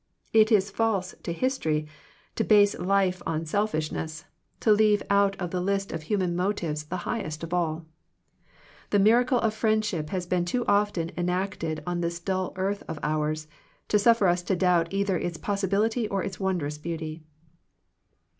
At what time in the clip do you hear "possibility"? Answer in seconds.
15.37-16.07